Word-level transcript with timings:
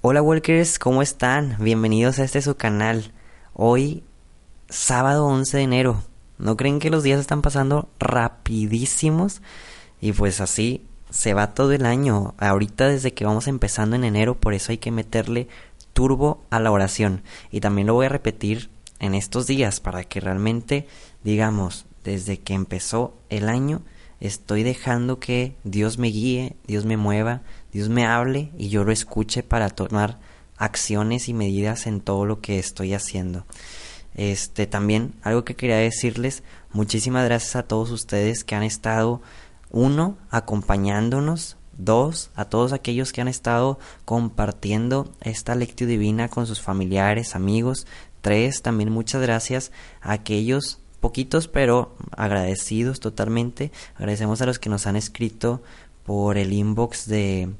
Hola 0.00 0.22
Walkers, 0.22 0.78
¿cómo 0.78 1.02
están? 1.02 1.56
Bienvenidos 1.58 2.20
a 2.20 2.24
este 2.24 2.40
su 2.40 2.56
canal. 2.56 3.12
Hoy, 3.52 4.04
sábado 4.68 5.26
11 5.26 5.56
de 5.56 5.62
enero. 5.64 6.04
¿No 6.38 6.56
creen 6.56 6.78
que 6.78 6.88
los 6.88 7.02
días 7.02 7.18
están 7.18 7.42
pasando 7.42 7.88
rapidísimos? 7.98 9.42
Y 10.00 10.12
pues 10.12 10.40
así 10.40 10.86
se 11.10 11.34
va 11.34 11.52
todo 11.52 11.72
el 11.72 11.84
año. 11.84 12.34
Ahorita 12.38 12.86
desde 12.86 13.12
que 13.12 13.24
vamos 13.24 13.48
empezando 13.48 13.96
en 13.96 14.04
enero, 14.04 14.36
por 14.36 14.54
eso 14.54 14.70
hay 14.70 14.78
que 14.78 14.92
meterle 14.92 15.48
turbo 15.94 16.44
a 16.50 16.60
la 16.60 16.70
oración. 16.70 17.22
Y 17.50 17.58
también 17.58 17.88
lo 17.88 17.94
voy 17.94 18.06
a 18.06 18.10
repetir 18.10 18.70
en 19.00 19.16
estos 19.16 19.48
días 19.48 19.80
para 19.80 20.04
que 20.04 20.20
realmente 20.20 20.86
digamos, 21.24 21.86
desde 22.04 22.38
que 22.38 22.54
empezó 22.54 23.14
el 23.30 23.48
año, 23.48 23.82
estoy 24.20 24.62
dejando 24.62 25.20
que 25.20 25.54
Dios 25.64 25.98
me 25.98 26.08
guíe, 26.08 26.56
Dios 26.66 26.84
me 26.84 26.96
mueva, 26.96 27.42
Dios 27.72 27.88
me 27.88 28.06
hable 28.06 28.50
y 28.56 28.68
yo 28.68 28.84
lo 28.84 28.92
escuche 28.92 29.42
para 29.42 29.70
tomar 29.70 30.18
acciones 30.56 31.28
y 31.28 31.34
medidas 31.34 31.86
en 31.86 32.00
todo 32.00 32.26
lo 32.26 32.40
que 32.40 32.58
estoy 32.58 32.94
haciendo. 32.94 33.46
Este 34.14 34.66
también 34.66 35.14
algo 35.22 35.44
que 35.44 35.54
quería 35.54 35.76
decirles, 35.76 36.42
muchísimas 36.72 37.24
gracias 37.24 37.56
a 37.56 37.62
todos 37.62 37.90
ustedes 37.90 38.42
que 38.42 38.56
han 38.56 38.64
estado 38.64 39.22
uno 39.70 40.16
acompañándonos, 40.30 41.56
dos 41.76 42.30
a 42.34 42.46
todos 42.46 42.72
aquellos 42.72 43.12
que 43.12 43.20
han 43.20 43.28
estado 43.28 43.78
compartiendo 44.04 45.12
esta 45.20 45.54
lectura 45.54 45.90
divina 45.90 46.28
con 46.28 46.46
sus 46.46 46.60
familiares, 46.60 47.36
amigos, 47.36 47.86
tres 48.20 48.62
también 48.62 48.90
muchas 48.90 49.22
gracias 49.22 49.70
a 50.00 50.12
aquellos 50.12 50.80
poquitos 51.00 51.48
pero 51.48 51.94
agradecidos 52.16 53.00
totalmente. 53.00 53.72
Agradecemos 53.96 54.40
a 54.42 54.46
los 54.46 54.58
que 54.58 54.70
nos 54.70 54.86
han 54.86 54.96
escrito 54.96 55.62
por 56.04 56.38
el 56.38 56.52
inbox 56.52 57.06
de, 57.06 57.50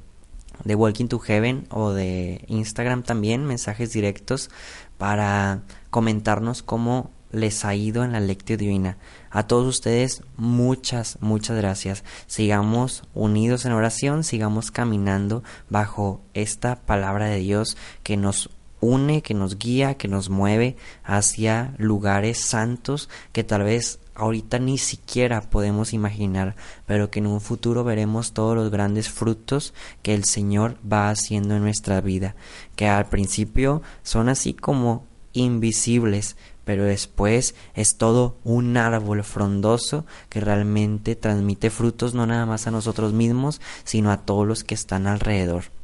de 0.63 0.75
Walking 0.75 1.07
to 1.07 1.19
Heaven 1.19 1.67
o 1.69 1.91
de 1.91 2.43
Instagram 2.47 3.03
también, 3.03 3.45
mensajes 3.45 3.93
directos 3.93 4.49
para 4.97 5.61
comentarnos 5.89 6.63
cómo 6.63 7.11
les 7.31 7.63
ha 7.63 7.75
ido 7.75 8.03
en 8.03 8.11
la 8.11 8.19
lectio 8.19 8.57
divina. 8.57 8.97
A 9.29 9.45
todos 9.45 9.67
ustedes, 9.67 10.23
muchas, 10.35 11.17
muchas 11.21 11.57
gracias. 11.57 12.03
Sigamos 12.27 13.03
unidos 13.13 13.65
en 13.65 13.73
oración, 13.73 14.23
sigamos 14.23 14.71
caminando 14.71 15.43
bajo 15.69 16.21
esta 16.33 16.75
palabra 16.75 17.27
de 17.27 17.37
Dios 17.37 17.77
que 18.03 18.17
nos 18.17 18.49
une, 18.81 19.21
que 19.21 19.33
nos 19.33 19.57
guía, 19.57 19.95
que 19.95 20.07
nos 20.07 20.29
mueve 20.29 20.75
hacia 21.03 21.73
lugares 21.77 22.39
santos 22.39 23.09
que 23.31 23.43
tal 23.43 23.63
vez 23.63 23.99
ahorita 24.19 24.59
ni 24.59 24.77
siquiera 24.77 25.41
podemos 25.41 25.93
imaginar, 25.93 26.55
pero 26.85 27.09
que 27.09 27.19
en 27.19 27.27
un 27.27 27.41
futuro 27.41 27.83
veremos 27.83 28.33
todos 28.33 28.55
los 28.55 28.69
grandes 28.69 29.09
frutos 29.09 29.73
que 30.01 30.13
el 30.13 30.25
Señor 30.25 30.77
va 30.89 31.09
haciendo 31.09 31.55
en 31.55 31.63
nuestra 31.63 32.01
vida, 32.01 32.35
que 32.75 32.87
al 32.87 33.07
principio 33.07 33.81
son 34.03 34.29
así 34.29 34.53
como 34.53 35.05
invisibles, 35.33 36.35
pero 36.65 36.83
después 36.83 37.55
es 37.73 37.95
todo 37.95 38.37
un 38.43 38.77
árbol 38.77 39.23
frondoso 39.23 40.05
que 40.27 40.41
realmente 40.41 41.15
transmite 41.15 41.69
frutos 41.69 42.13
no 42.13 42.27
nada 42.27 42.45
más 42.45 42.67
a 42.67 42.71
nosotros 42.71 43.13
mismos, 43.13 43.61
sino 43.85 44.11
a 44.11 44.17
todos 44.17 44.45
los 44.45 44.63
que 44.63 44.75
están 44.75 45.07
alrededor. 45.07 45.78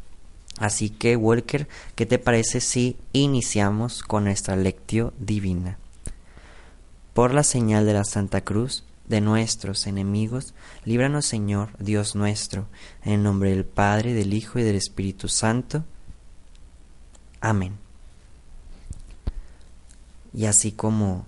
Así 0.57 0.89
que, 0.89 1.15
Walker, 1.15 1.67
¿qué 1.95 2.05
te 2.05 2.17
parece 2.17 2.61
si 2.61 2.97
iniciamos 3.11 4.03
con 4.03 4.23
nuestra 4.23 4.55
lectio 4.55 5.13
divina? 5.19 5.77
Por 7.13 7.33
la 7.33 7.43
señal 7.43 7.85
de 7.85 7.93
la 7.93 8.05
Santa 8.05 8.41
Cruz, 8.41 8.83
de 9.07 9.21
nuestros 9.21 9.85
enemigos, 9.85 10.53
líbranos 10.83 11.25
Señor, 11.25 11.69
Dios 11.79 12.15
nuestro, 12.15 12.67
en 13.03 13.13
el 13.13 13.23
nombre 13.23 13.51
del 13.51 13.65
Padre, 13.65 14.13
del 14.13 14.33
Hijo 14.33 14.59
y 14.59 14.63
del 14.63 14.75
Espíritu 14.75 15.27
Santo. 15.27 15.83
Amén. 17.41 17.77
Y 20.33 20.45
así 20.45 20.71
como 20.71 21.25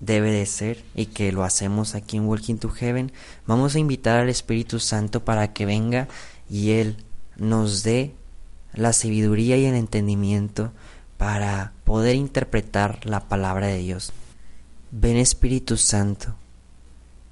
debe 0.00 0.32
de 0.32 0.46
ser 0.46 0.82
y 0.94 1.06
que 1.06 1.30
lo 1.32 1.44
hacemos 1.44 1.94
aquí 1.94 2.16
en 2.16 2.26
Walking 2.26 2.56
to 2.56 2.70
Heaven, 2.70 3.12
vamos 3.46 3.74
a 3.74 3.78
invitar 3.78 4.20
al 4.20 4.28
Espíritu 4.28 4.80
Santo 4.80 5.24
para 5.24 5.52
que 5.52 5.66
venga 5.66 6.08
y 6.48 6.72
Él 6.72 6.96
nos 7.40 7.82
dé 7.82 8.14
la 8.74 8.92
sabiduría 8.92 9.56
y 9.56 9.64
el 9.64 9.74
entendimiento 9.74 10.72
para 11.16 11.72
poder 11.84 12.14
interpretar 12.14 13.04
la 13.06 13.28
palabra 13.28 13.66
de 13.66 13.78
Dios. 13.78 14.12
Ven 14.92 15.16
Espíritu 15.16 15.76
Santo, 15.76 16.34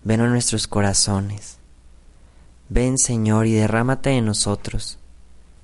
ven 0.02 0.22
a 0.22 0.28
nuestros 0.28 0.66
corazones. 0.66 1.58
Ven 2.70 2.98
Señor 2.98 3.46
y 3.46 3.52
derrámate 3.52 4.10
en 4.10 4.24
nosotros. 4.24 4.98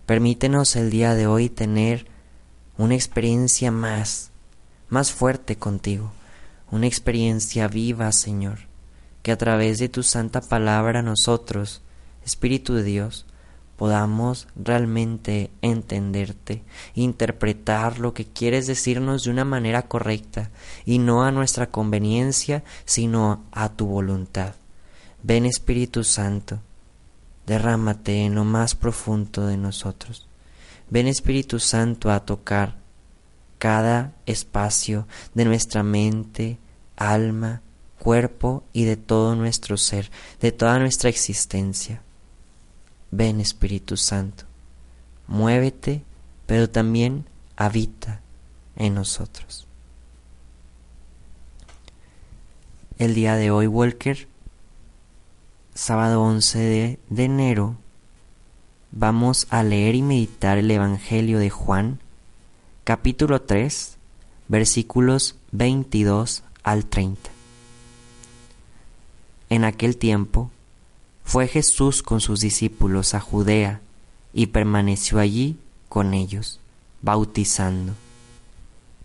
Permítenos 0.06 0.76
el 0.76 0.91
día 0.91 1.15
de 1.15 1.26
hoy 1.26 1.49
tener 1.49 2.06
una 2.76 2.94
experiencia 2.94 3.71
más, 3.71 4.31
más 4.91 5.11
fuerte 5.11 5.56
contigo, 5.56 6.12
una 6.71 6.87
experiencia 6.87 7.66
viva, 7.69 8.12
Señor, 8.12 8.59
que 9.22 9.32
a 9.32 9.38
través 9.38 9.78
de 9.78 9.88
tu 9.88 10.03
santa 10.03 10.43
palabra 10.43 11.00
nosotros, 11.00 11.81
Espíritu 12.25 12.75
de 12.75 12.82
Dios, 12.82 13.26
podamos 13.77 14.49
realmente 14.57 15.51
entenderte, 15.62 16.62
interpretar 16.95 17.99
lo 17.99 18.15
que 18.15 18.27
quieres 18.27 18.67
decirnos 18.67 19.25
de 19.25 19.31
una 19.31 19.45
manera 19.45 19.83
correcta 19.83 20.51
y 20.85 20.99
no 20.99 21.25
a 21.25 21.33
nuestra 21.33 21.71
conveniencia, 21.71 22.62
sino 22.85 23.45
a 23.53 23.71
tu 23.71 23.87
voluntad. 23.87 24.55
Ven 25.23 25.47
Espíritu 25.47 26.05
Santo, 26.05 26.61
derrámate 27.47 28.25
en 28.25 28.35
lo 28.35 28.45
más 28.45 28.75
profundo 28.75 29.47
de 29.47 29.57
nosotros. 29.57 30.29
Ven 30.91 31.06
Espíritu 31.09 31.59
Santo 31.59 32.11
a 32.11 32.21
tocar 32.21 32.77
cada 33.59 34.12
espacio 34.27 35.06
de 35.33 35.47
nuestra 35.47 35.83
mente, 35.83 36.59
alma, 36.97 37.62
cuerpo 37.99 38.62
y 38.75 38.85
de 38.85 38.97
todo 38.97 39.35
nuestro 39.35 39.79
ser, 39.79 40.11
de 40.41 40.53
toda 40.53 40.79
nuestra 40.79 41.09
existencia. 41.09 42.03
Ven 43.16 43.41
Espíritu 43.41 43.97
Santo, 43.97 44.42
muévete, 45.28 46.02
pero 46.47 46.69
también 46.69 47.26
habita 47.54 48.20
en 48.75 48.94
nosotros. 48.94 49.69
El 52.98 53.14
día 53.14 53.36
de 53.36 53.52
hoy, 53.52 53.69
Walker, 53.69 54.26
sábado 55.75 56.22
11 56.22 56.58
de, 56.58 56.98
de, 57.08 57.25
enero, 57.25 57.76
vamos 58.91 59.46
a 59.50 59.62
leer 59.62 59.94
y 59.94 60.02
meditar 60.02 60.58
el 60.58 60.69
Evangelio 60.69 61.38
de 61.38 61.50
Juan, 61.50 62.00
capítulo 62.82 63.42
3, 63.42 63.96
versículos 64.48 65.36
22 65.52 66.42
al 66.64 66.84
30. 66.86 67.31
En 69.50 69.62
aquel 69.62 69.98
tiempo, 69.98 70.50
fue 71.25 71.49
Jesús 71.49 72.03
con 72.03 72.21
sus 72.21 72.41
discípulos 72.41 73.15
a 73.15 73.21
Judea 73.21 73.81
y 74.33 74.47
permaneció 74.47 75.19
allí 75.19 75.57
con 75.89 76.15
ellos, 76.15 76.61
bautizando. 77.03 77.95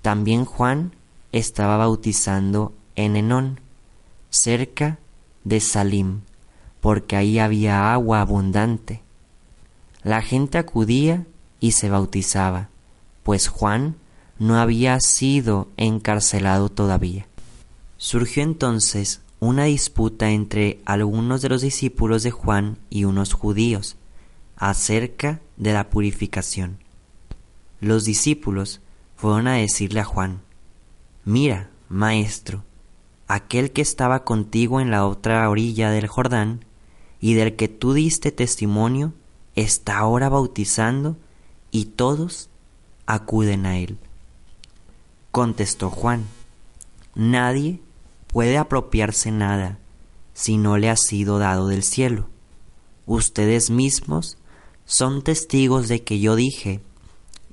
También 0.02 0.46
Juan 0.46 0.92
estaba 1.32 1.78
bautizando 1.78 2.74
en 2.96 3.16
Enón, 3.16 3.60
cerca 4.30 5.00
de 5.44 5.60
Salim, 5.60 6.22
porque 6.82 7.16
ahí 7.16 7.40
había 7.40 7.92
agua 7.94 8.22
abundante. 8.22 9.02
La 10.04 10.22
gente 10.22 10.58
acudía 10.58 11.26
y 11.60 11.72
se 11.72 11.90
bautizaba, 11.90 12.70
pues 13.24 13.48
Juan 13.48 13.96
no 14.38 14.58
había 14.58 15.00
sido 15.00 15.68
encarcelado 15.78 16.70
todavía. 16.70 17.28
Surgió 17.98 18.44
entonces 18.44 19.22
una 19.40 19.66
disputa 19.66 20.32
entre 20.32 20.80
algunos 20.86 21.42
de 21.42 21.50
los 21.50 21.62
discípulos 21.62 22.24
de 22.24 22.32
Juan 22.32 22.78
y 22.90 23.06
unos 23.06 23.34
judíos 23.34 23.96
acerca 24.58 25.40
de 25.56 25.74
la 25.74 25.90
purificación. 25.90 26.78
Los 27.80 28.04
discípulos 28.04 28.82
fueron 29.16 29.48
a 29.48 29.54
decirle 29.54 30.02
a 30.02 30.06
Juan, 30.06 30.42
Mira, 31.24 31.70
maestro, 31.88 32.64
aquel 33.28 33.72
que 33.72 33.82
estaba 33.82 34.24
contigo 34.26 34.82
en 34.82 34.92
la 34.92 35.06
otra 35.06 35.50
orilla 35.50 35.92
del 35.92 36.08
Jordán 36.08 36.66
y 37.22 37.36
del 37.36 37.56
que 37.56 37.68
tú 37.68 37.94
diste 37.94 38.32
testimonio, 38.32 39.14
está 39.56 39.98
ahora 39.98 40.30
bautizando 40.30 41.18
y 41.72 41.86
todos 41.86 42.50
acuden 43.06 43.66
a 43.66 43.78
él. 43.78 43.98
Contestó 45.32 45.90
Juan, 45.90 46.26
Nadie 47.16 47.80
puede 48.32 48.58
apropiarse 48.58 49.32
nada 49.32 49.80
si 50.34 50.58
no 50.58 50.78
le 50.78 50.90
ha 50.90 50.96
sido 50.96 51.40
dado 51.40 51.68
del 51.68 51.84
cielo. 51.84 52.28
Ustedes 53.06 53.70
mismos 53.70 54.38
son 54.86 55.24
testigos 55.24 55.88
de 55.88 56.04
que 56.04 56.20
yo 56.20 56.36
dije, 56.36 56.82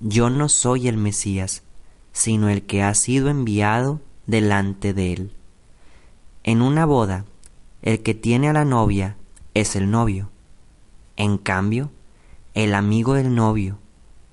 yo 0.00 0.30
no 0.30 0.48
soy 0.48 0.88
el 0.88 0.96
Mesías, 0.96 1.62
sino 2.12 2.48
el 2.48 2.62
que 2.64 2.82
ha 2.82 2.94
sido 2.94 3.28
enviado 3.28 4.00
delante 4.26 4.92
de 4.92 5.12
él. 5.12 5.32
En 6.44 6.62
una 6.62 6.84
boda, 6.84 7.24
el 7.82 8.02
que 8.02 8.14
tiene 8.14 8.48
a 8.48 8.52
la 8.52 8.64
novia 8.64 9.16
es 9.54 9.76
el 9.76 9.90
novio. 9.90 10.30
En 11.16 11.38
cambio, 11.38 11.90
el 12.54 12.74
amigo 12.74 13.14
del 13.14 13.34
novio 13.34 13.78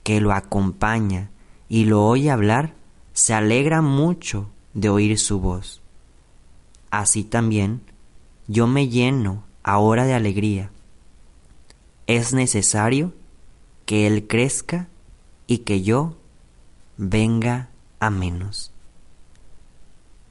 que 0.04 0.20
lo 0.20 0.34
acompaña 0.34 1.32
y 1.70 1.86
lo 1.86 2.06
oye 2.06 2.30
hablar, 2.30 2.76
se 3.14 3.34
alegra 3.34 3.82
mucho 3.82 4.50
de 4.74 4.90
oír 4.90 5.18
su 5.18 5.40
voz. 5.40 5.83
Así 6.94 7.24
también, 7.24 7.82
yo 8.48 8.68
me 8.68 8.88
lleno 8.88 9.46
ahora 9.64 10.06
de 10.06 10.14
alegría. 10.14 10.70
Es 12.06 12.34
necesario 12.34 13.16
que 13.88 14.06
Él 14.06 14.28
crezca 14.28 14.88
y 15.48 15.60
que 15.60 15.82
yo 15.82 16.16
venga 16.98 17.70
a 18.00 18.12
menos. 18.12 18.72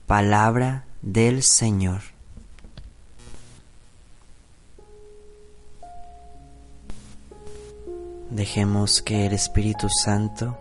Palabra 0.07 0.85
del 1.03 1.43
Señor. 1.43 2.03
Dejemos 8.31 9.03
que 9.03 9.27
el 9.27 9.33
Espíritu 9.33 9.89
Santo 9.89 10.57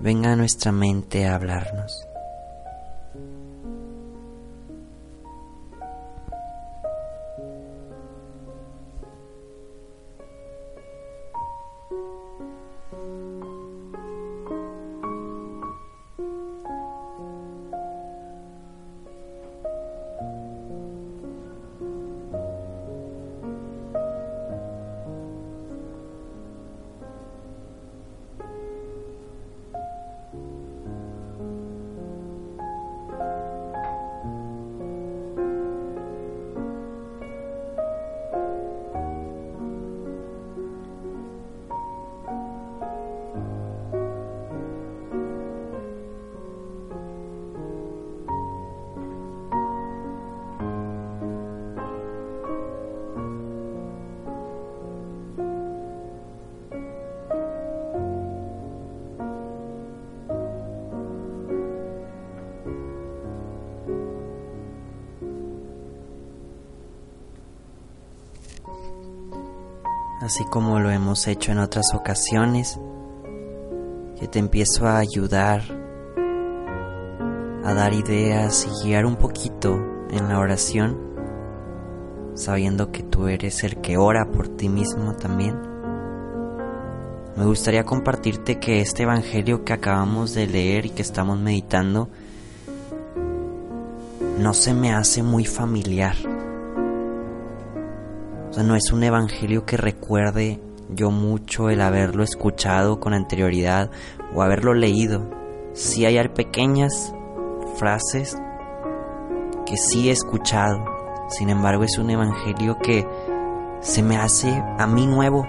venga 0.00 0.34
a 0.34 0.36
nuestra 0.36 0.70
mente 0.70 1.26
a 1.26 1.34
hablarnos. 1.34 2.06
Así 70.24 70.42
como 70.46 70.80
lo 70.80 70.90
hemos 70.90 71.26
hecho 71.26 71.52
en 71.52 71.58
otras 71.58 71.92
ocasiones, 71.94 72.80
que 74.18 74.26
te 74.26 74.38
empiezo 74.38 74.86
a 74.86 74.96
ayudar, 74.96 75.62
a 77.62 77.74
dar 77.74 77.92
ideas 77.92 78.66
y 78.66 78.86
guiar 78.86 79.04
un 79.04 79.16
poquito 79.16 79.74
en 80.10 80.30
la 80.30 80.38
oración, 80.38 80.98
sabiendo 82.32 82.90
que 82.90 83.02
tú 83.02 83.28
eres 83.28 83.64
el 83.64 83.82
que 83.82 83.98
ora 83.98 84.30
por 84.30 84.48
ti 84.48 84.70
mismo 84.70 85.14
también. 85.14 85.60
Me 87.36 87.44
gustaría 87.44 87.84
compartirte 87.84 88.58
que 88.58 88.80
este 88.80 89.02
Evangelio 89.02 89.62
que 89.62 89.74
acabamos 89.74 90.32
de 90.32 90.46
leer 90.46 90.86
y 90.86 90.90
que 90.90 91.02
estamos 91.02 91.38
meditando 91.38 92.08
no 94.38 94.54
se 94.54 94.72
me 94.72 94.94
hace 94.94 95.22
muy 95.22 95.44
familiar 95.44 96.33
no 98.62 98.76
es 98.76 98.92
un 98.92 99.02
evangelio 99.02 99.64
que 99.66 99.76
recuerde 99.76 100.60
yo 100.88 101.10
mucho 101.10 101.70
el 101.70 101.80
haberlo 101.80 102.22
escuchado 102.22 103.00
con 103.00 103.12
anterioridad 103.12 103.90
o 104.32 104.42
haberlo 104.42 104.74
leído. 104.74 105.28
Sí 105.72 106.06
hay 106.06 106.28
pequeñas 106.28 107.12
frases 107.76 108.36
que 109.66 109.76
sí 109.76 110.08
he 110.08 110.12
escuchado. 110.12 110.84
Sin 111.28 111.48
embargo, 111.48 111.82
es 111.82 111.98
un 111.98 112.10
evangelio 112.10 112.78
que 112.78 113.06
se 113.80 114.02
me 114.02 114.16
hace 114.16 114.62
a 114.78 114.86
mí 114.86 115.06
nuevo. 115.06 115.44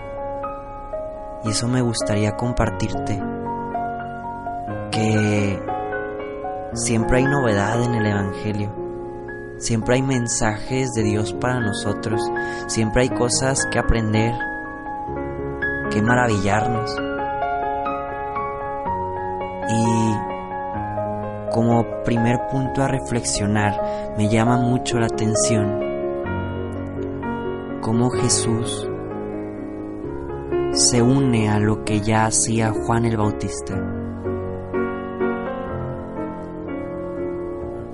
Y 1.43 1.49
eso 1.49 1.67
me 1.67 1.81
gustaría 1.81 2.35
compartirte. 2.35 3.21
Que 4.91 5.61
siempre 6.73 7.19
hay 7.19 7.25
novedad 7.25 7.83
en 7.83 7.93
el 7.93 8.05
evangelio 8.05 8.84
Siempre 9.57 9.95
hay 9.95 10.01
mensajes 10.01 10.93
de 10.93 11.03
Dios 11.03 11.33
para 11.33 11.59
nosotros. 11.59 12.21
Siempre 12.67 13.03
hay 13.03 13.09
cosas 13.09 13.65
que 13.71 13.79
aprender, 13.79 14.33
que 15.91 16.01
maravillarnos. 16.01 16.95
Y 19.69 20.15
como 21.53 21.85
primer 22.03 22.47
punto 22.51 22.83
a 22.83 22.87
reflexionar, 22.87 24.13
me 24.17 24.29
llama 24.29 24.57
mucho 24.57 24.99
la 24.99 25.07
atención 25.07 25.79
cómo 27.81 28.09
Jesús 28.09 28.89
se 30.73 31.01
une 31.01 31.49
a 31.49 31.59
lo 31.59 31.85
que 31.85 32.01
ya 32.01 32.25
hacía 32.25 32.73
Juan 32.73 33.05
el 33.05 33.15
Bautista. 33.15 34.04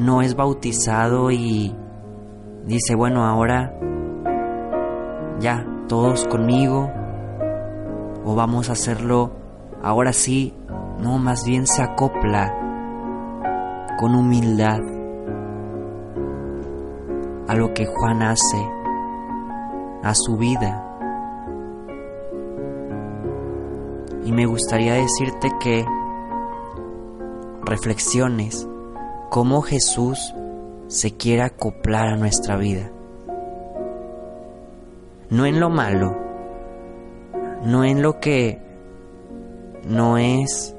No 0.01 0.23
es 0.23 0.35
bautizado 0.35 1.29
y 1.29 1.75
dice, 2.65 2.95
bueno, 2.95 3.23
ahora 3.23 3.71
ya, 5.39 5.63
todos 5.87 6.27
conmigo, 6.27 6.91
o 8.25 8.35
vamos 8.35 8.69
a 8.69 8.73
hacerlo 8.73 9.31
ahora 9.83 10.11
sí, 10.11 10.55
no, 10.99 11.19
más 11.19 11.45
bien 11.45 11.67
se 11.67 11.83
acopla 11.83 12.51
con 13.99 14.15
humildad 14.15 14.79
a 17.47 17.53
lo 17.55 17.71
que 17.73 17.85
Juan 17.85 18.23
hace, 18.23 18.67
a 20.03 20.15
su 20.15 20.35
vida. 20.35 20.87
Y 24.25 24.31
me 24.31 24.47
gustaría 24.47 24.93
decirte 24.93 25.51
que 25.59 25.85
reflexiones 27.63 28.67
cómo 29.31 29.61
Jesús 29.61 30.35
se 30.89 31.15
quiere 31.15 31.43
acoplar 31.43 32.09
a 32.09 32.17
nuestra 32.17 32.57
vida. 32.57 32.91
No 35.29 35.45
en 35.45 35.61
lo 35.61 35.69
malo, 35.69 36.17
no 37.63 37.85
en 37.85 38.01
lo 38.01 38.19
que 38.19 38.59
no 39.87 40.17
es 40.17 40.75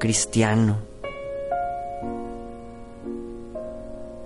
cristiano, 0.00 0.78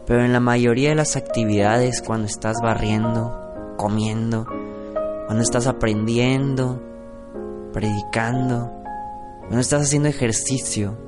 pero 0.07 0.25
en 0.25 0.33
la 0.33 0.41
mayoría 0.41 0.89
de 0.89 0.95
las 0.95 1.17
actividades 1.17 2.01
cuando 2.01 2.27
estás 2.27 2.57
barriendo, 2.63 3.75
comiendo, 3.77 4.47
cuando 5.27 5.43
estás 5.43 5.67
aprendiendo, 5.67 6.81
predicando, 7.75 8.73
cuando 9.41 9.61
estás 9.61 9.83
haciendo 9.83 10.09
ejercicio, 10.09 11.08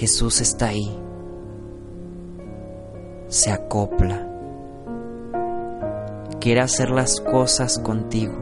Jesús 0.00 0.40
está 0.40 0.68
ahí, 0.68 0.90
se 3.28 3.52
acopla, 3.52 4.26
quiere 6.40 6.62
hacer 6.62 6.88
las 6.88 7.20
cosas 7.20 7.78
contigo. 7.78 8.32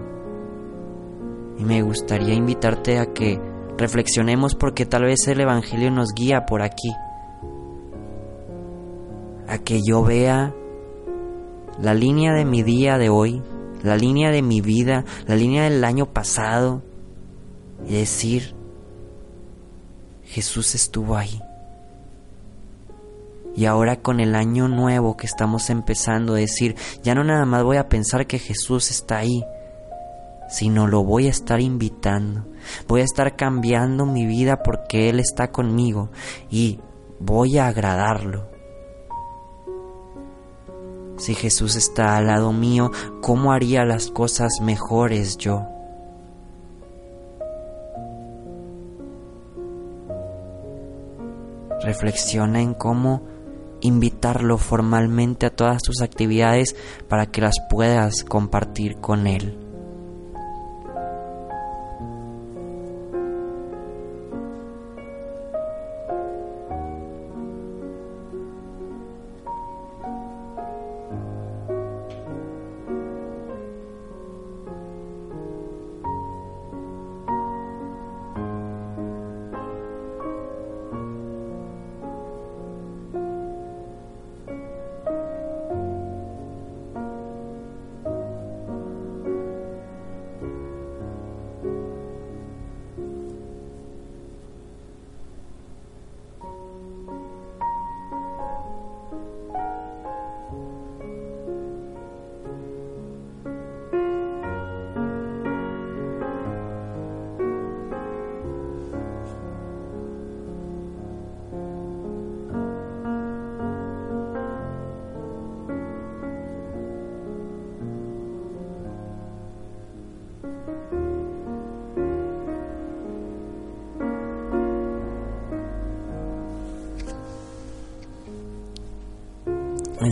Y 1.59 1.65
me 1.65 1.83
gustaría 1.83 2.35
invitarte 2.35 3.01
a 3.01 3.13
que 3.13 3.41
reflexionemos 3.77 4.55
porque 4.55 4.87
tal 4.87 5.03
vez 5.03 5.27
el 5.27 5.41
Evangelio 5.41 5.91
nos 5.91 6.15
guía 6.15 6.47
por 6.47 6.63
aquí. 6.63 6.93
A 9.49 9.59
que 9.59 9.81
yo 9.83 10.05
vea 10.05 10.55
la 11.83 11.93
línea 11.93 12.35
de 12.35 12.45
mi 12.45 12.63
día 12.63 12.99
de 12.99 13.09
hoy, 13.09 13.43
la 13.83 13.97
línea 13.97 14.31
de 14.31 14.43
mi 14.43 14.61
vida, 14.61 15.05
la 15.27 15.35
línea 15.35 15.65
del 15.65 15.83
año 15.83 16.07
pasado 16.07 16.85
y 17.85 17.95
decir, 17.95 18.55
Jesús 20.23 20.77
estuvo 20.77 21.17
ahí. 21.17 21.41
Y 23.59 23.67
ahora 23.67 23.97
con 23.97 24.21
el 24.21 24.37
año 24.37 24.69
nuevo 24.69 25.17
que 25.17 25.27
estamos 25.27 25.69
empezando 25.69 26.35
decir, 26.35 26.77
ya 27.03 27.17
no 27.17 27.25
nada 27.25 27.45
más 27.45 27.65
voy 27.65 27.77
a 27.77 27.89
pensar 27.89 28.29
que 28.29 28.39
Jesús 28.39 28.93
está 28.93 29.19
ahí, 29.19 29.45
sino 30.49 30.87
lo 30.87 31.03
voy 31.03 31.27
a 31.27 31.31
estar 31.31 31.61
invitando. 31.61 32.45
Voy 32.87 33.01
a 33.01 33.05
estar 33.05 33.35
cambiando 33.35 34.07
mi 34.07 34.27
vida 34.27 34.63
porque 34.63 35.09
Él 35.09 35.19
está 35.19 35.51
conmigo 35.51 36.11
y 36.49 36.79
voy 37.19 37.59
a 37.59 37.67
agradarlo. 37.67 38.49
Si 41.17 41.35
Jesús 41.35 41.75
está 41.75 42.17
al 42.17 42.29
lado 42.29 42.53
mío, 42.53 42.93
¿cómo 43.23 43.51
haría 43.51 43.85
las 43.85 44.07
cosas 44.07 44.53
mejores 44.63 45.37
yo? 45.37 45.67
Reflexiona 51.83 52.61
en 52.61 52.75
cómo 52.75 53.38
invitarlo 53.81 54.59
formalmente 54.59 55.47
a 55.47 55.51
todas 55.51 55.83
tus 55.83 56.01
actividades 56.03 56.77
para 57.09 57.27
que 57.27 57.41
las 57.41 57.57
puedas 57.69 58.25
compartir 58.25 58.97
con 58.97 59.27
Él. 59.27 59.68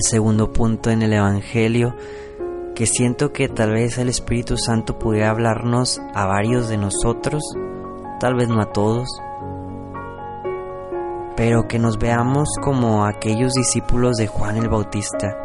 Segundo 0.02 0.52
punto 0.52 0.90
en 0.90 1.02
el 1.02 1.12
Evangelio, 1.12 1.94
que 2.74 2.86
siento 2.86 3.32
que 3.32 3.48
tal 3.48 3.72
vez 3.72 3.98
el 3.98 4.08
Espíritu 4.08 4.56
Santo 4.56 4.98
pudiera 4.98 5.30
hablarnos 5.30 6.00
a 6.14 6.26
varios 6.26 6.68
de 6.68 6.76
nosotros, 6.76 7.42
tal 8.20 8.34
vez 8.34 8.48
no 8.48 8.60
a 8.60 8.72
todos, 8.72 9.08
pero 11.36 11.68
que 11.68 11.78
nos 11.78 11.98
veamos 11.98 12.48
como 12.62 13.04
aquellos 13.04 13.52
discípulos 13.52 14.16
de 14.16 14.26
Juan 14.26 14.56
el 14.56 14.68
Bautista 14.68 15.36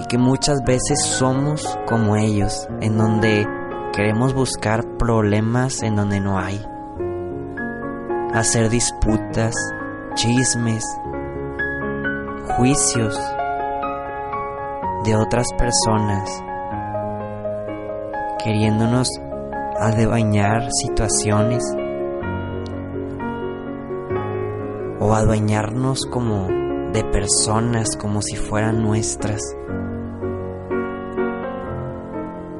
y 0.00 0.06
que 0.06 0.18
muchas 0.18 0.62
veces 0.64 1.02
somos 1.02 1.78
como 1.86 2.16
ellos, 2.16 2.68
en 2.80 2.96
donde 2.96 3.46
queremos 3.92 4.32
buscar 4.34 4.96
problemas 4.96 5.82
en 5.82 5.96
donde 5.96 6.20
no 6.20 6.38
hay, 6.38 6.64
hacer 8.32 8.70
disputas, 8.70 9.54
chismes, 10.14 10.84
juicios 12.56 13.18
de 15.04 15.16
otras 15.16 15.46
personas, 15.56 16.42
queriéndonos 18.42 19.08
adueñar 19.78 20.68
situaciones 20.82 21.64
o 24.98 25.14
adueñarnos 25.14 26.06
como 26.06 26.48
de 26.92 27.04
personas 27.04 27.96
como 27.96 28.20
si 28.22 28.36
fueran 28.36 28.82
nuestras. 28.82 29.40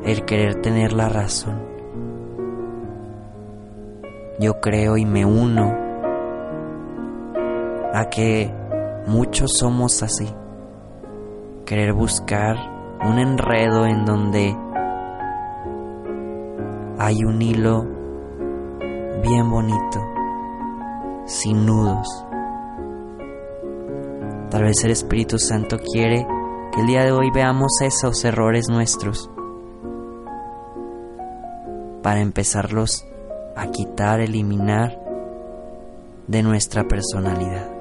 El 0.05 0.25
querer 0.25 0.61
tener 0.63 0.93
la 0.93 1.09
razón. 1.09 1.69
Yo 4.39 4.61
creo 4.61 4.97
y 4.97 5.05
me 5.05 5.27
uno 5.27 5.77
a 7.93 8.09
que 8.09 8.60
Muchos 9.07 9.53
somos 9.59 10.03
así. 10.03 10.29
Querer 11.65 11.93
buscar 11.93 12.57
un 13.03 13.19
enredo 13.19 13.87
en 13.87 14.05
donde 14.05 14.57
hay 16.99 17.25
un 17.25 17.41
hilo 17.41 17.87
bien 19.23 19.51
bonito, 19.51 20.01
sin 21.25 21.65
nudos. 21.65 22.27
Tal 24.51 24.65
vez 24.65 24.85
el 24.85 24.91
Espíritu 24.91 25.39
Santo 25.39 25.79
quiere 25.79 26.27
que 26.73 26.81
el 26.81 26.87
día 26.87 27.05
de 27.05 27.13
hoy 27.13 27.31
veamos 27.31 27.81
esos 27.81 28.25
errores 28.25 28.69
nuestros 28.69 29.31
para 32.03 32.21
empezarlos 32.21 33.07
a 33.57 33.69
quitar, 33.69 34.21
eliminar 34.21 34.99
de 36.27 36.43
nuestra 36.43 36.87
personalidad. 36.87 37.80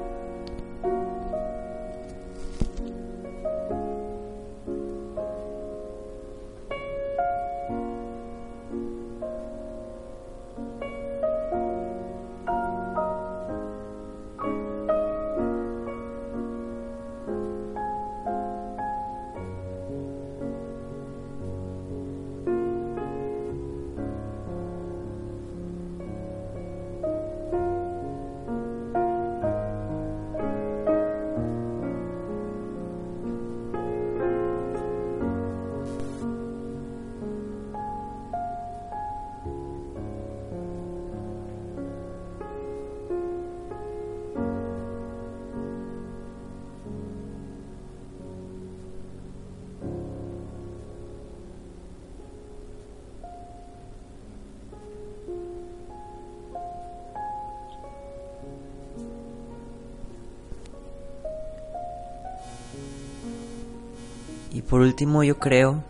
Por 64.69 64.81
último 64.81 65.23
yo 65.23 65.39
creo 65.39 65.83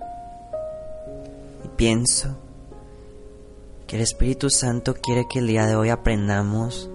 y 1.65 1.67
pienso 1.75 2.37
que 3.85 3.97
el 3.97 4.01
Espíritu 4.01 4.49
Santo 4.49 4.93
quiere 4.93 5.25
que 5.29 5.39
el 5.39 5.47
día 5.47 5.65
de 5.65 5.75
hoy 5.75 5.89
aprendamos 5.89 6.89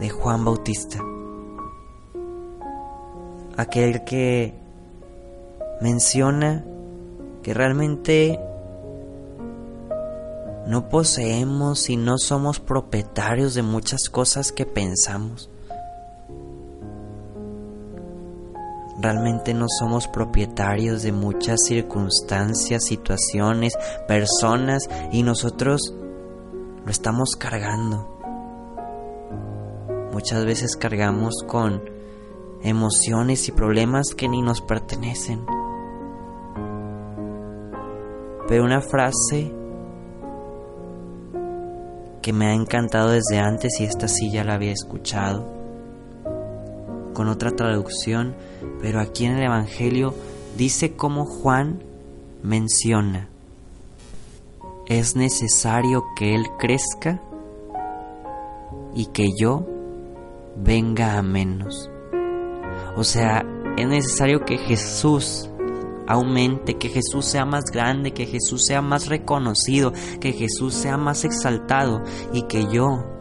de 0.00 0.10
Juan 0.10 0.44
Bautista. 0.44 0.98
Aquel 3.56 4.04
que 4.04 4.54
menciona 5.80 6.64
que 7.42 7.54
realmente 7.54 8.40
no 10.66 10.88
poseemos 10.88 11.88
y 11.88 11.96
no 11.96 12.18
somos 12.18 12.58
propietarios 12.58 13.54
de 13.54 13.62
muchas 13.62 14.08
cosas 14.10 14.50
que 14.50 14.66
pensamos. 14.66 15.50
Realmente 18.98 19.52
no 19.52 19.66
somos 19.68 20.08
propietarios 20.08 21.02
de 21.02 21.12
muchas 21.12 21.60
circunstancias, 21.66 22.84
situaciones, 22.84 23.74
personas 24.08 24.88
y 25.12 25.22
nosotros 25.22 25.94
lo 26.84 26.90
estamos 26.90 27.36
cargando. 27.36 28.08
Muchas 30.12 30.46
veces 30.46 30.76
cargamos 30.76 31.34
con 31.46 31.82
emociones 32.62 33.48
y 33.48 33.52
problemas 33.52 34.14
que 34.16 34.28
ni 34.28 34.40
nos 34.40 34.62
pertenecen. 34.62 35.44
Pero 38.48 38.64
una 38.64 38.80
frase 38.80 39.52
que 42.22 42.32
me 42.32 42.46
ha 42.46 42.54
encantado 42.54 43.10
desde 43.10 43.38
antes 43.38 43.78
y 43.78 43.84
esta 43.84 44.08
sí 44.08 44.30
ya 44.32 44.42
la 44.42 44.54
había 44.54 44.72
escuchado 44.72 45.55
con 47.16 47.28
otra 47.28 47.52
traducción, 47.52 48.36
pero 48.82 49.00
aquí 49.00 49.24
en 49.24 49.38
el 49.38 49.44
Evangelio 49.44 50.14
dice 50.58 50.96
cómo 50.96 51.24
Juan 51.24 51.82
menciona, 52.42 53.30
es 54.86 55.16
necesario 55.16 56.04
que 56.14 56.34
Él 56.34 56.44
crezca 56.58 57.22
y 58.94 59.06
que 59.06 59.30
yo 59.34 59.66
venga 60.58 61.16
a 61.16 61.22
menos. 61.22 61.90
O 62.96 63.02
sea, 63.02 63.46
es 63.78 63.88
necesario 63.88 64.44
que 64.44 64.58
Jesús 64.58 65.48
aumente, 66.06 66.74
que 66.74 66.90
Jesús 66.90 67.24
sea 67.24 67.46
más 67.46 67.64
grande, 67.72 68.12
que 68.12 68.26
Jesús 68.26 68.62
sea 68.62 68.82
más 68.82 69.06
reconocido, 69.08 69.94
que 70.20 70.34
Jesús 70.34 70.74
sea 70.74 70.98
más 70.98 71.24
exaltado 71.24 72.02
y 72.34 72.42
que 72.42 72.66
yo 72.70 73.15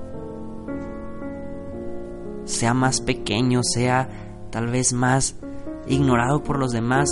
sea 2.45 2.73
más 2.73 3.01
pequeño, 3.01 3.61
sea 3.63 4.07
tal 4.51 4.67
vez 4.67 4.93
más 4.93 5.35
ignorado 5.87 6.43
por 6.43 6.57
los 6.59 6.71
demás 6.71 7.09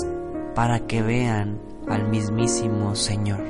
para 0.55 0.87
que 0.87 1.01
vean 1.01 1.59
al 1.87 2.07
mismísimo 2.07 2.95
Señor. 2.95 3.41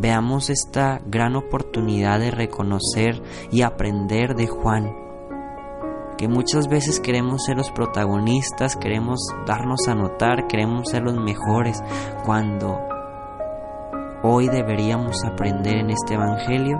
Veamos 0.00 0.48
esta 0.48 1.00
gran 1.06 1.34
oportunidad 1.34 2.20
de 2.20 2.30
reconocer 2.30 3.20
y 3.50 3.62
aprender 3.62 4.36
de 4.36 4.46
Juan, 4.46 4.94
que 6.16 6.28
muchas 6.28 6.68
veces 6.68 7.00
queremos 7.00 7.44
ser 7.44 7.56
los 7.56 7.72
protagonistas, 7.72 8.76
queremos 8.76 9.18
darnos 9.44 9.88
a 9.88 9.96
notar, 9.96 10.46
queremos 10.46 10.90
ser 10.90 11.02
los 11.02 11.16
mejores, 11.16 11.82
cuando 12.24 12.78
hoy 14.22 14.48
deberíamos 14.48 15.24
aprender 15.24 15.76
en 15.76 15.90
este 15.90 16.14
Evangelio 16.14 16.78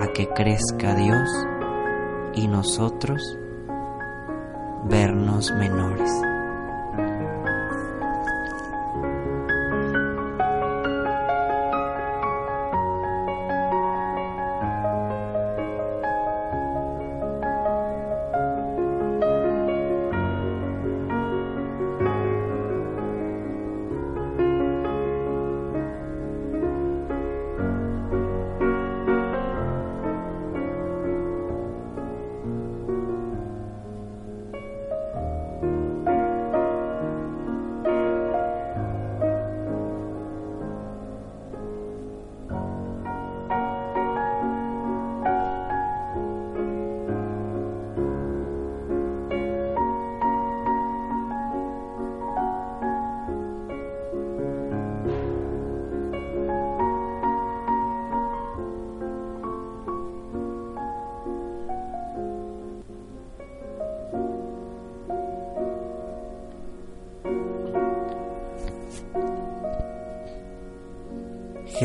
a 0.00 0.06
que 0.14 0.28
crezca 0.28 0.94
Dios 0.94 1.28
y 2.34 2.46
nosotros 2.46 3.20
vernos 4.84 5.50
menores. 5.52 6.10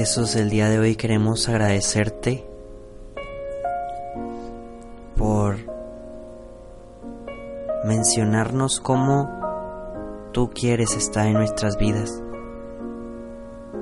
Jesús, 0.04 0.36
el 0.36 0.50
día 0.50 0.68
de 0.68 0.80
hoy 0.80 0.98
queremos 0.98 1.48
agradecerte 1.48 2.46
por 5.16 5.56
mencionarnos 7.86 8.82
cómo 8.82 9.30
tú 10.34 10.50
quieres 10.50 10.98
estar 10.98 11.26
en 11.28 11.36
nuestras 11.36 11.78
vidas, 11.78 12.22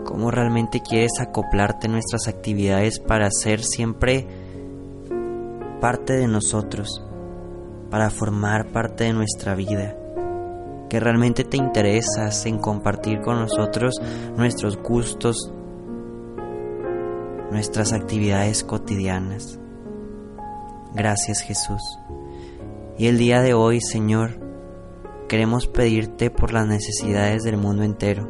cómo 0.06 0.30
realmente 0.30 0.84
quieres 0.88 1.14
acoplarte 1.20 1.88
en 1.88 1.94
nuestras 1.94 2.28
actividades 2.28 3.00
para 3.00 3.32
ser 3.32 3.64
siempre 3.64 4.28
parte 5.80 6.14
de 6.14 6.28
nosotros, 6.28 7.04
para 7.90 8.12
formar 8.12 8.68
parte 8.68 9.06
de 9.06 9.14
nuestra 9.14 9.56
vida 9.56 9.98
que 10.88 11.00
realmente 11.00 11.46
te 11.46 11.58
interesas 11.58 12.46
en 12.46 12.60
compartir 12.60 13.22
con 13.22 13.40
nosotros 13.40 13.96
nuestros 14.36 14.78
gustos, 14.78 15.52
nuestras 17.52 17.94
actividades 17.94 18.64
cotidianas. 18.64 19.60
Gracias 20.94 21.42
Jesús. 21.42 21.82
Y 22.98 23.08
el 23.08 23.18
día 23.18 23.42
de 23.42 23.54
hoy, 23.54 23.82
Señor, 23.82 24.40
queremos 25.28 25.68
pedirte 25.68 26.30
por 26.30 26.54
las 26.54 26.68
necesidades 26.68 27.44
del 27.44 27.58
mundo 27.58 27.84
entero, 27.84 28.28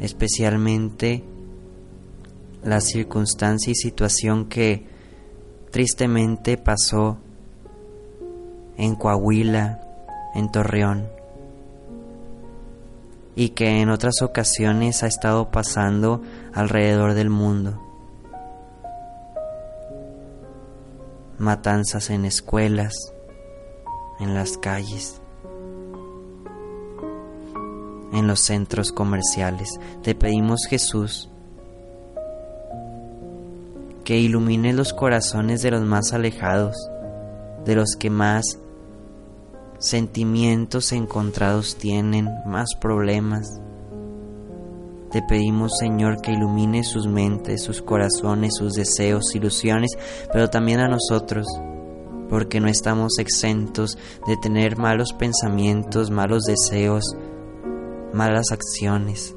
especialmente 0.00 1.24
la 2.62 2.80
circunstancia 2.80 3.70
y 3.70 3.74
situación 3.74 4.48
que 4.48 4.86
tristemente 5.70 6.56
pasó 6.56 7.18
en 8.76 8.94
Coahuila, 8.94 9.80
en 10.34 10.50
Torreón, 10.50 11.17
y 13.38 13.50
que 13.50 13.80
en 13.80 13.88
otras 13.88 14.20
ocasiones 14.20 15.04
ha 15.04 15.06
estado 15.06 15.52
pasando 15.52 16.22
alrededor 16.52 17.14
del 17.14 17.30
mundo. 17.30 17.80
Matanzas 21.38 22.10
en 22.10 22.24
escuelas, 22.24 22.94
en 24.18 24.34
las 24.34 24.58
calles, 24.58 25.20
en 28.12 28.26
los 28.26 28.40
centros 28.40 28.90
comerciales. 28.90 29.78
Te 30.02 30.16
pedimos 30.16 30.66
Jesús 30.68 31.30
que 34.02 34.18
ilumine 34.18 34.72
los 34.72 34.92
corazones 34.92 35.62
de 35.62 35.70
los 35.70 35.82
más 35.82 36.12
alejados, 36.12 36.90
de 37.64 37.76
los 37.76 37.94
que 37.94 38.10
más 38.10 38.58
sentimientos 39.78 40.92
encontrados 40.92 41.76
tienen, 41.76 42.28
más 42.46 42.74
problemas. 42.80 43.60
Te 45.10 45.22
pedimos, 45.22 45.78
Señor, 45.78 46.20
que 46.20 46.32
ilumine 46.32 46.84
sus 46.84 47.06
mentes, 47.06 47.62
sus 47.62 47.80
corazones, 47.80 48.56
sus 48.56 48.74
deseos, 48.74 49.34
ilusiones, 49.34 49.92
pero 50.32 50.50
también 50.50 50.80
a 50.80 50.88
nosotros, 50.88 51.46
porque 52.28 52.60
no 52.60 52.68
estamos 52.68 53.18
exentos 53.18 53.96
de 54.26 54.36
tener 54.36 54.76
malos 54.76 55.14
pensamientos, 55.14 56.10
malos 56.10 56.42
deseos, 56.44 57.16
malas 58.12 58.52
acciones, 58.52 59.34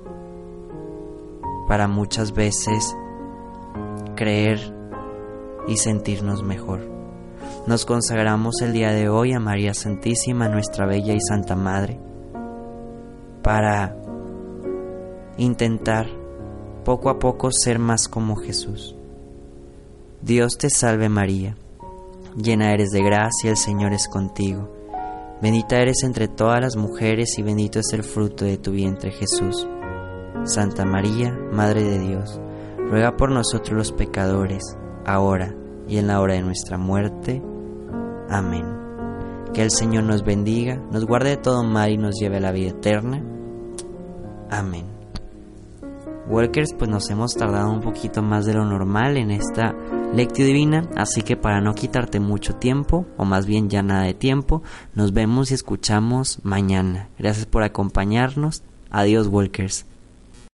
para 1.69 1.87
muchas 1.87 2.33
veces 2.33 2.93
creer 4.17 4.59
y 5.67 5.77
sentirnos 5.77 6.43
mejor. 6.43 6.90
Nos 7.67 7.85
consagramos 7.85 8.55
el 8.63 8.73
día 8.73 8.91
de 8.91 9.07
hoy 9.07 9.33
a 9.33 9.39
María 9.39 9.75
Santísima, 9.75 10.49
nuestra 10.49 10.87
Bella 10.87 11.13
y 11.13 11.21
Santa 11.21 11.55
Madre, 11.55 11.99
para 13.43 13.95
intentar 15.37 16.07
poco 16.83 17.11
a 17.11 17.19
poco 17.19 17.51
ser 17.51 17.77
más 17.77 18.07
como 18.07 18.35
Jesús. 18.35 18.95
Dios 20.23 20.57
te 20.57 20.71
salve 20.71 21.07
María, 21.07 21.55
llena 22.35 22.73
eres 22.73 22.89
de 22.89 23.03
gracia, 23.03 23.51
el 23.51 23.57
Señor 23.57 23.93
es 23.93 24.07
contigo. 24.07 24.67
Bendita 25.39 25.79
eres 25.79 26.01
entre 26.03 26.27
todas 26.27 26.61
las 26.61 26.75
mujeres 26.75 27.37
y 27.37 27.43
bendito 27.43 27.79
es 27.79 27.93
el 27.93 28.03
fruto 28.03 28.43
de 28.43 28.57
tu 28.57 28.71
vientre 28.71 29.11
Jesús. 29.11 29.67
Santa 30.45 30.83
María, 30.83 31.31
Madre 31.51 31.83
de 31.83 31.99
Dios, 31.99 32.41
ruega 32.89 33.15
por 33.17 33.29
nosotros 33.29 33.77
los 33.77 33.91
pecadores, 33.91 34.63
ahora 35.05 35.55
y 35.87 35.97
en 35.97 36.07
la 36.07 36.21
hora 36.21 36.33
de 36.33 36.41
nuestra 36.41 36.79
muerte. 36.79 37.43
Amén. 38.31 38.65
Que 39.53 39.61
el 39.61 39.71
Señor 39.71 40.05
nos 40.05 40.23
bendiga, 40.23 40.77
nos 40.89 41.05
guarde 41.05 41.31
de 41.31 41.37
todo 41.37 41.65
mal 41.65 41.91
y 41.91 41.97
nos 41.97 42.15
lleve 42.17 42.37
a 42.37 42.39
la 42.39 42.53
vida 42.53 42.69
eterna. 42.69 43.21
Amén. 44.49 44.85
Workers, 46.29 46.73
pues 46.77 46.89
nos 46.89 47.09
hemos 47.09 47.35
tardado 47.35 47.69
un 47.69 47.81
poquito 47.81 48.21
más 48.21 48.45
de 48.45 48.53
lo 48.53 48.63
normal 48.63 49.17
en 49.17 49.31
esta 49.31 49.75
lectio 50.13 50.45
divina, 50.45 50.87
así 50.95 51.23
que 51.23 51.35
para 51.35 51.59
no 51.59 51.73
quitarte 51.73 52.21
mucho 52.21 52.55
tiempo, 52.55 53.05
o 53.17 53.25
más 53.25 53.45
bien 53.45 53.69
ya 53.69 53.83
nada 53.83 54.03
de 54.03 54.13
tiempo, 54.13 54.63
nos 54.95 55.11
vemos 55.11 55.51
y 55.51 55.55
escuchamos 55.55 56.39
mañana. 56.43 57.09
Gracias 57.19 57.45
por 57.45 57.63
acompañarnos. 57.63 58.63
Adiós, 58.89 59.27
Walkers. 59.27 59.90